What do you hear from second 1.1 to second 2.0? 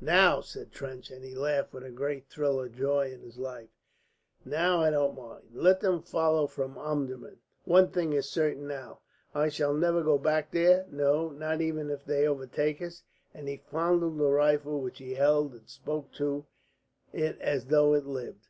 and he laughed with a